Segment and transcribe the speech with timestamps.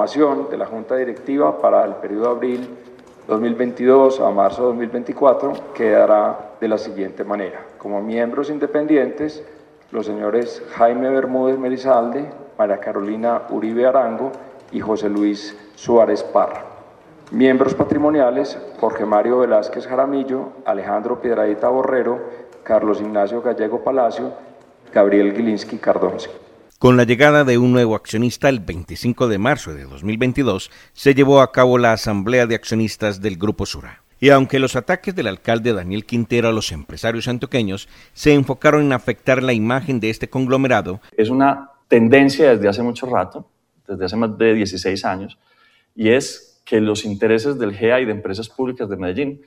[0.00, 2.68] de la Junta Directiva para el periodo de abril
[3.28, 7.66] 2022 a marzo 2024 quedará de la siguiente manera.
[7.76, 9.44] Como miembros independientes,
[9.90, 12.24] los señores Jaime Bermúdez Merizalde,
[12.56, 14.32] María Carolina Uribe Arango
[14.72, 16.64] y José Luis Suárez Parra.
[17.30, 22.20] Miembros patrimoniales, Jorge Mario Velázquez Jaramillo, Alejandro Piedradita Borrero,
[22.62, 24.32] Carlos Ignacio Gallego Palacio,
[24.94, 26.49] Gabriel Gilinski Cardonce.
[26.80, 31.42] Con la llegada de un nuevo accionista el 25 de marzo de 2022, se llevó
[31.42, 34.02] a cabo la Asamblea de Accionistas del Grupo Sura.
[34.18, 38.94] Y aunque los ataques del alcalde Daniel Quintero a los empresarios antioqueños se enfocaron en
[38.94, 43.46] afectar la imagen de este conglomerado, es una tendencia desde hace mucho rato,
[43.86, 45.36] desde hace más de 16 años,
[45.94, 49.42] y es que los intereses del GEA y de empresas públicas de Medellín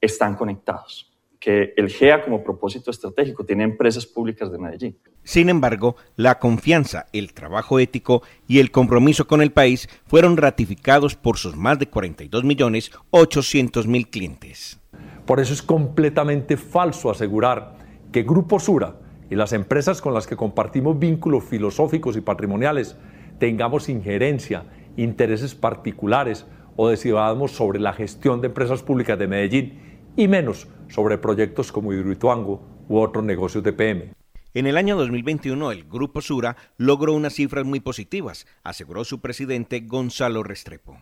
[0.00, 4.98] están conectados que el GEA como propósito estratégico tiene empresas públicas de Medellín.
[5.22, 11.16] Sin embargo, la confianza, el trabajo ético y el compromiso con el país fueron ratificados
[11.16, 14.80] por sus más de 42 millones 800 mil clientes.
[15.24, 17.76] Por eso es completamente falso asegurar
[18.12, 18.96] que Grupo Sura
[19.28, 22.96] y las empresas con las que compartimos vínculos filosóficos y patrimoniales
[23.38, 24.64] tengamos injerencia,
[24.96, 31.18] intereses particulares o decidamos sobre la gestión de empresas públicas de Medellín y menos sobre
[31.18, 34.12] proyectos como Hidroituango u otros negocios de PM.
[34.54, 39.80] En el año 2021, el Grupo Sura logró unas cifras muy positivas, aseguró su presidente
[39.80, 40.96] Gonzalo Restrepo.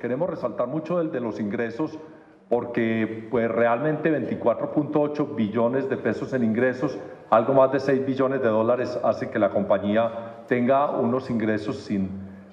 [0.00, 1.98] Queremos resaltar mucho el de los ingresos
[2.48, 6.98] porque pues realmente 24.8 billones de pesos en ingresos,
[7.30, 12.10] algo más de 6 billones de dólares hace que la compañía tenga unos ingresos sin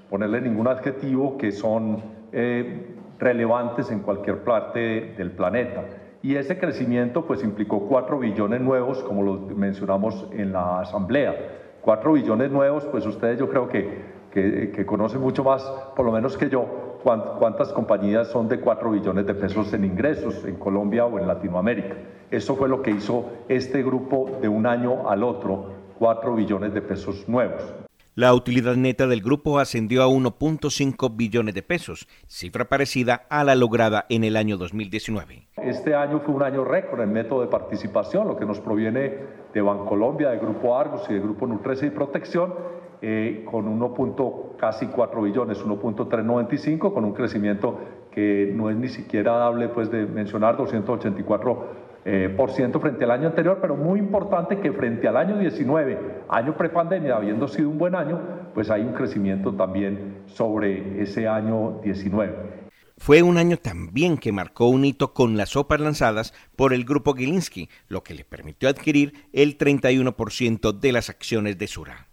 [0.10, 5.84] ponerle ningún adjetivo que son eh, relevantes en cualquier parte del planeta.
[6.22, 11.36] Y ese crecimiento pues implicó 4 billones nuevos, como lo mencionamos en la asamblea.
[11.82, 15.64] 4 billones nuevos, pues ustedes yo creo que, que, conocen mucho más,
[15.96, 20.44] por lo menos que yo, cuántas compañías son de 4 billones de pesos en ingresos
[20.46, 21.96] en Colombia o en Latinoamérica.
[22.30, 26.82] Eso fue lo que hizo este grupo de un año al otro, 4 billones de
[26.82, 27.89] pesos nuevos.
[28.20, 33.56] La utilidad neta del grupo ascendió a 1.5 billones de pesos, cifra parecida a la
[33.56, 35.48] lograda en el año 2019.
[35.56, 39.14] Este año fue un año récord en método de participación, lo que nos proviene
[39.54, 42.56] de Bancolombia, de Grupo Argos y de Grupo Nutresa y Protección,
[43.02, 44.58] eh, con 1.
[44.58, 47.80] casi 4 billones, 1.395, con un crecimiento
[48.12, 53.12] que no es ni siquiera dable pues, de mencionar, 284 eh, por ciento frente al
[53.12, 57.78] año anterior, pero muy importante que frente al año 19, año prepandemia, habiendo sido un
[57.78, 58.20] buen año,
[58.54, 62.60] pues hay un crecimiento también sobre ese año 19.
[62.98, 67.14] Fue un año también que marcó un hito con las sopas lanzadas por el grupo
[67.14, 72.09] Gilinski, lo que le permitió adquirir el 31% de las acciones de Sura.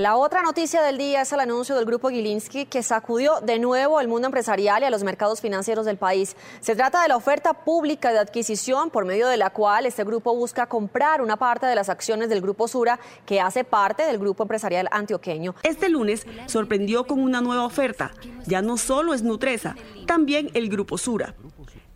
[0.00, 3.98] La otra noticia del día es el anuncio del grupo Gilinski que sacudió de nuevo
[3.98, 6.36] al mundo empresarial y a los mercados financieros del país.
[6.60, 10.34] Se trata de la oferta pública de adquisición por medio de la cual este grupo
[10.34, 14.44] busca comprar una parte de las acciones del grupo Sura que hace parte del grupo
[14.44, 15.54] empresarial antioqueño.
[15.64, 18.12] Este lunes sorprendió con una nueva oferta.
[18.46, 21.34] Ya no solo es Nutresa, también el grupo Sura.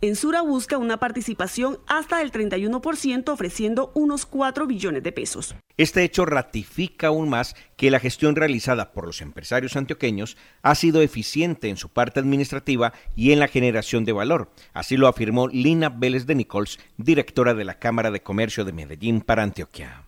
[0.01, 5.55] Ensura busca una participación hasta del 31% ofreciendo unos 4 billones de pesos.
[5.77, 11.01] Este hecho ratifica aún más que la gestión realizada por los empresarios antioqueños ha sido
[11.01, 14.51] eficiente en su parte administrativa y en la generación de valor.
[14.73, 19.21] Así lo afirmó Lina Vélez de Nichols, directora de la Cámara de Comercio de Medellín
[19.21, 20.04] para Antioquia.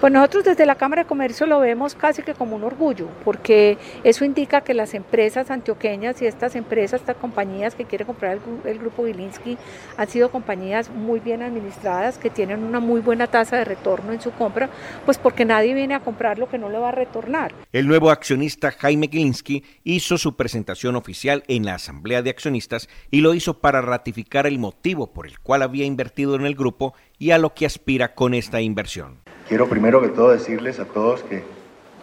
[0.00, 3.78] Pues nosotros desde la Cámara de Comercio lo vemos casi que como un orgullo, porque
[4.04, 8.78] eso indica que las empresas antioqueñas y estas empresas, estas compañías que quiere comprar el,
[8.78, 9.58] grupo Wilinski,
[9.96, 14.20] han sido compañías muy bien administradas, que tienen una muy buena tasa de retorno en
[14.20, 14.70] su compra,
[15.04, 17.52] pues porque nadie viene a comprar lo que no le va a retornar.
[17.72, 23.20] El nuevo accionista Jaime Gilinski hizo su presentación oficial en la Asamblea de Accionistas y
[23.20, 27.32] lo hizo para ratificar el motivo por el cual había invertido en el grupo y
[27.32, 29.27] a lo que aspira con esta inversión.
[29.48, 31.42] Quiero primero que todo decirles a todos que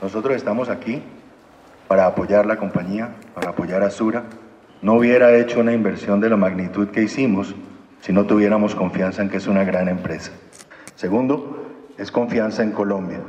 [0.01, 1.03] nosotros estamos aquí
[1.87, 4.23] para apoyar la compañía, para apoyar a Sura.
[4.81, 7.53] No hubiera hecho una inversión de la magnitud que hicimos
[8.01, 10.31] si no tuviéramos confianza en que es una gran empresa.
[10.95, 11.67] Segundo,
[11.99, 13.19] es confianza en Colombia.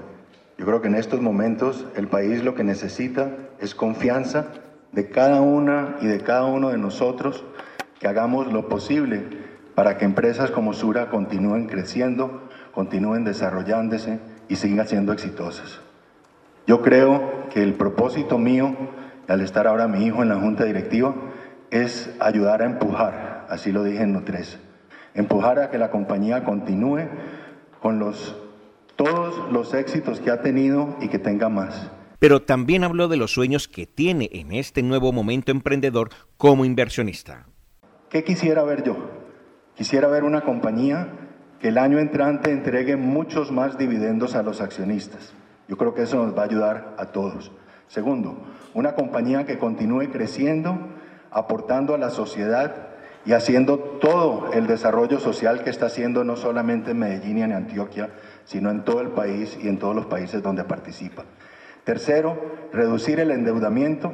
[0.56, 3.30] Yo creo que en estos momentos el país lo que necesita
[3.60, 4.46] es confianza
[4.92, 7.44] de cada una y de cada uno de nosotros
[8.00, 9.24] que hagamos lo posible
[9.74, 12.45] para que empresas como Sura continúen creciendo,
[12.76, 14.20] continúen desarrollándose
[14.50, 15.80] y sigan siendo exitosas.
[16.66, 18.76] Yo creo que el propósito mío,
[19.28, 21.14] al estar ahora mi hijo en la junta directiva,
[21.70, 24.58] es ayudar a empujar, así lo dije en Nutres,
[25.14, 27.08] empujar a que la compañía continúe
[27.80, 28.36] con los,
[28.94, 31.90] todos los éxitos que ha tenido y que tenga más.
[32.18, 37.46] pero también habló de los sueños que tiene en este nuevo momento emprendedor como inversionista.
[38.10, 38.96] ¿Qué quisiera ver yo?
[39.76, 41.25] Quisiera ver una compañía
[41.60, 45.32] que el año entrante entregue muchos más dividendos a los accionistas.
[45.68, 47.50] Yo creo que eso nos va a ayudar a todos.
[47.88, 48.36] Segundo,
[48.74, 50.78] una compañía que continúe creciendo,
[51.30, 52.88] aportando a la sociedad
[53.24, 57.52] y haciendo todo el desarrollo social que está haciendo no solamente en Medellín y en
[57.52, 58.10] Antioquia,
[58.44, 61.24] sino en todo el país y en todos los países donde participa.
[61.84, 62.40] Tercero,
[62.72, 64.12] reducir el endeudamiento.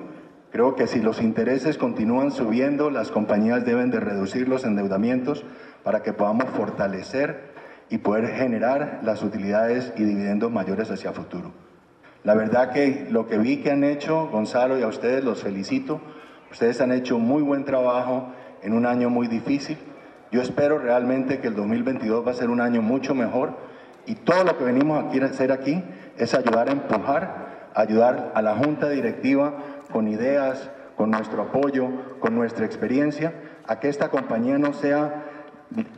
[0.51, 5.45] Creo que si los intereses continúan subiendo, las compañías deben de reducir los endeudamientos
[5.85, 7.53] para que podamos fortalecer
[7.89, 11.53] y poder generar las utilidades y dividendos mayores hacia futuro.
[12.25, 16.01] La verdad que lo que vi que han hecho, Gonzalo, y a ustedes los felicito,
[16.51, 18.29] ustedes han hecho muy buen trabajo
[18.63, 19.77] en un año muy difícil.
[20.31, 23.57] Yo espero realmente que el 2022 va a ser un año mucho mejor
[24.07, 25.83] y todo lo que venimos a hacer aquí
[26.17, 29.55] es ayudar a empujar, ayudar a la junta directiva
[29.93, 31.89] con ideas, con nuestro apoyo,
[32.21, 33.35] con nuestra experiencia,
[33.67, 35.25] a que esta compañía no sea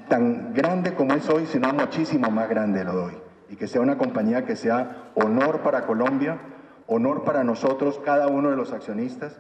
[0.08, 3.14] tan grande como es hoy, sino muchísimo más grande lo doy.
[3.50, 6.38] Y que sea una compañía que sea honor para Colombia,
[6.86, 9.38] honor para nosotros, cada uno de los accionistas.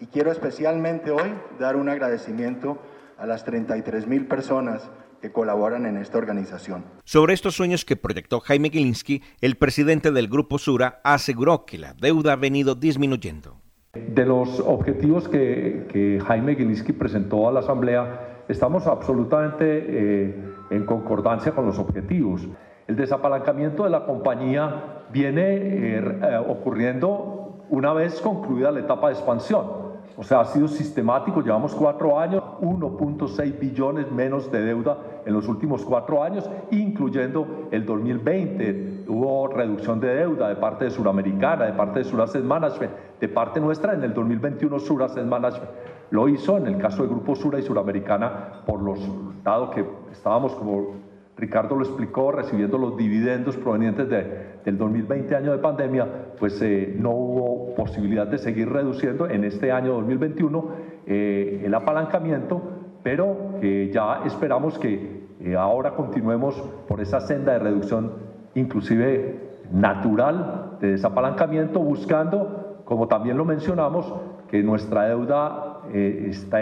[0.00, 2.78] Y quiero especialmente hoy dar un agradecimiento
[3.18, 4.90] a las 33 mil personas
[5.20, 6.84] que colaboran en esta organización.
[7.04, 11.94] Sobre estos sueños que proyectó Jaime Gilinski, el presidente del Grupo Sura aseguró que la
[11.94, 13.60] deuda ha venido disminuyendo.
[13.92, 20.86] De los objetivos que, que Jaime Gilinski presentó a la Asamblea, estamos absolutamente eh, en
[20.86, 22.48] concordancia con los objetivos.
[22.86, 29.14] El desapalancamiento de la compañía viene eh, eh, ocurriendo una vez concluida la etapa de
[29.14, 29.81] expansión.
[30.16, 35.48] O sea, ha sido sistemático, llevamos cuatro años, 1.6 billones menos de deuda en los
[35.48, 39.04] últimos cuatro años, incluyendo el 2020.
[39.08, 43.60] Hubo reducción de deuda de parte de Suramericana, de parte de Sur Management, de parte
[43.60, 45.70] nuestra en el 2021 Sur Management
[46.12, 49.00] lo hizo en el caso del Grupo Sura y Suramericana, por los,
[49.42, 49.82] dado que
[50.12, 50.96] estábamos, como
[51.36, 56.06] Ricardo lo explicó, recibiendo los dividendos provenientes de, del 2020 año de pandemia,
[56.38, 60.68] pues eh, no hubo posibilidad de seguir reduciendo en este año 2021
[61.06, 62.60] eh, el apalancamiento,
[63.02, 66.54] pero ya esperamos que eh, ahora continuemos
[66.86, 68.12] por esa senda de reducción
[68.54, 69.40] inclusive
[69.72, 74.12] natural de desapalancamiento, buscando, como también lo mencionamos,
[74.48, 76.58] que nuestra deuda está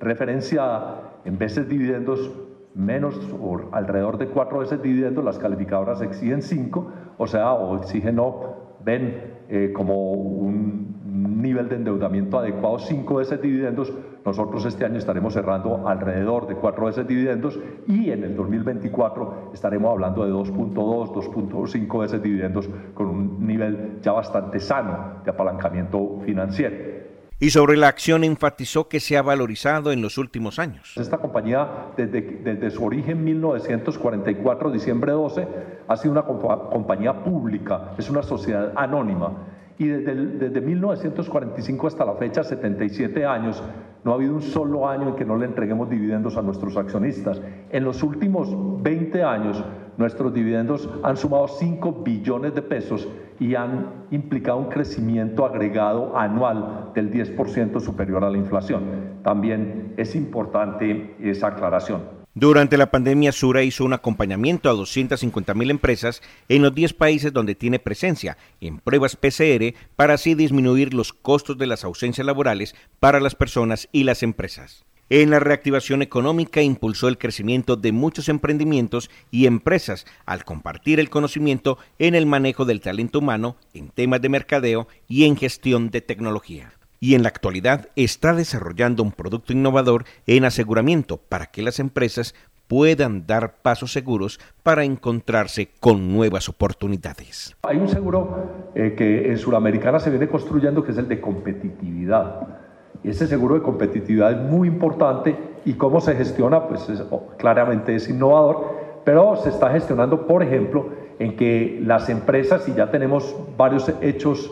[0.00, 2.30] referenciada en veces dividendos
[2.74, 8.16] menos o alrededor de cuatro veces dividendos, las calificadoras exigen cinco, o sea, o exigen
[8.16, 10.98] no, ven eh, como un
[11.42, 13.92] nivel de endeudamiento adecuado cinco veces dividendos,
[14.24, 19.90] nosotros este año estaremos cerrando alrededor de cuatro veces dividendos y en el 2024 estaremos
[19.90, 26.97] hablando de 2.2, 2.5 veces dividendos con un nivel ya bastante sano de apalancamiento financiero
[27.40, 30.94] y sobre la acción enfatizó que se ha valorizado en los últimos años.
[30.96, 35.46] Esta compañía, desde, desde su origen 1944, diciembre 12,
[35.86, 39.46] ha sido una compañía pública, es una sociedad anónima.
[39.78, 43.62] Y desde, desde 1945 hasta la fecha, 77 años,
[44.02, 47.40] no ha habido un solo año en que no le entreguemos dividendos a nuestros accionistas.
[47.70, 48.48] En los últimos
[48.82, 49.64] 20 años,
[49.98, 53.06] nuestros dividendos han sumado 5 billones de pesos
[53.38, 59.18] y han implicado un crecimiento agregado anual del 10% superior a la inflación.
[59.22, 62.18] También es importante esa aclaración.
[62.34, 67.32] Durante la pandemia, Sura hizo un acompañamiento a 250 mil empresas en los 10 países
[67.32, 72.76] donde tiene presencia en pruebas PCR para así disminuir los costos de las ausencias laborales
[73.00, 74.84] para las personas y las empresas.
[75.10, 81.08] En la reactivación económica impulsó el crecimiento de muchos emprendimientos y empresas al compartir el
[81.08, 86.02] conocimiento en el manejo del talento humano, en temas de mercadeo y en gestión de
[86.02, 86.74] tecnología.
[87.00, 92.34] Y en la actualidad está desarrollando un producto innovador en aseguramiento para que las empresas
[92.66, 97.56] puedan dar pasos seguros para encontrarse con nuevas oportunidades.
[97.62, 102.57] Hay un seguro eh, que en Sudamericana se viene construyendo que es el de competitividad
[103.04, 108.08] ese seguro de competitividad es muy importante y cómo se gestiona, pues oh, claramente es
[108.08, 110.86] innovador, pero se está gestionando, por ejemplo,
[111.18, 114.50] en que las empresas, y ya tenemos varios hechos,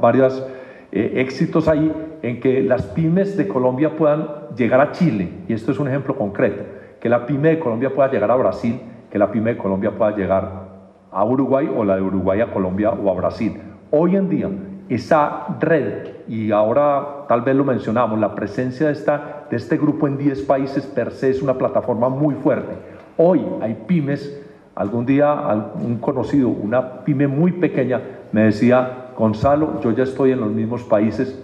[0.00, 0.44] varios
[0.90, 5.72] eh, éxitos ahí, en que las pymes de Colombia puedan llegar a Chile, y esto
[5.72, 6.64] es un ejemplo concreto,
[7.00, 10.16] que la pyme de Colombia pueda llegar a Brasil, que la pyme de Colombia pueda
[10.16, 10.72] llegar
[11.10, 13.60] a Uruguay o la de Uruguay a Colombia o a Brasil.
[13.90, 14.48] Hoy en día,
[14.88, 20.06] esa red, y ahora tal vez lo mencionamos, la presencia de, esta, de este grupo
[20.06, 22.74] en 10 países per se es una plataforma muy fuerte.
[23.16, 24.40] Hoy hay pymes,
[24.74, 25.34] algún día
[25.74, 28.00] un conocido, una pyme muy pequeña,
[28.32, 31.40] me decía, Gonzalo, yo ya estoy en los mismos países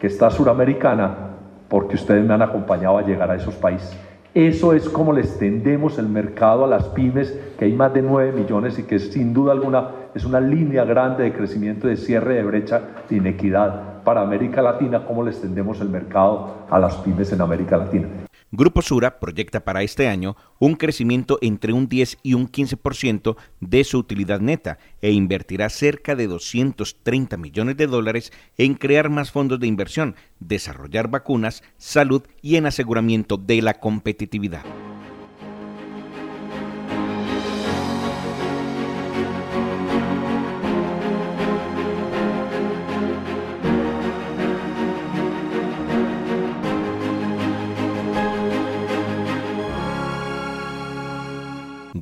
[0.00, 1.28] que está Suramericana
[1.68, 3.96] porque ustedes me han acompañado a llegar a esos países.
[4.34, 8.32] Eso es como le extendemos el mercado a las pymes, que hay más de 9
[8.32, 12.44] millones y que sin duda alguna es una línea grande de crecimiento, de cierre de
[12.44, 17.40] brecha de inequidad para América Latina, cómo le extendemos el mercado a las pymes en
[17.40, 18.27] América Latina.
[18.50, 23.84] Grupo Sura proyecta para este año un crecimiento entre un 10 y un 15% de
[23.84, 29.60] su utilidad neta e invertirá cerca de 230 millones de dólares en crear más fondos
[29.60, 34.64] de inversión, desarrollar vacunas, salud y en aseguramiento de la competitividad.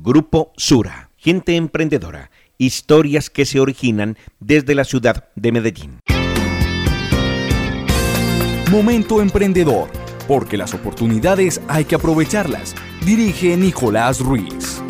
[0.07, 5.99] Grupo Sura, gente emprendedora, historias que se originan desde la ciudad de Medellín.
[8.71, 9.89] Momento emprendedor,
[10.25, 12.73] porque las oportunidades hay que aprovecharlas.
[13.05, 14.81] Dirige Nicolás Ruiz.